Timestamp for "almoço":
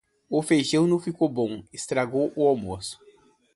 2.47-2.97